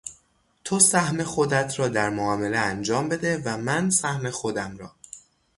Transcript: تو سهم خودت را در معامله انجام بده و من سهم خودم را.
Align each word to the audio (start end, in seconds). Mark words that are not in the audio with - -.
تو 0.63 0.79
سهم 0.79 1.23
خودت 1.23 1.79
را 1.79 1.87
در 1.87 2.09
معامله 2.09 2.57
انجام 2.57 3.09
بده 3.09 3.41
و 3.45 3.57
من 3.57 3.89
سهم 3.89 4.29
خودم 4.29 4.77
را. 4.77 4.95